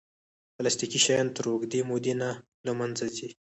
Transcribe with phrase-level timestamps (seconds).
[0.55, 2.29] پلاستيکي شیان تر اوږدې مودې نه
[2.65, 3.29] له منځه ځي.